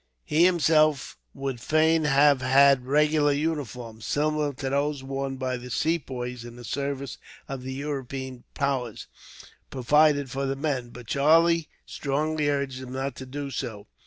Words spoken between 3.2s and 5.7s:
uniforms, similar to those worn by the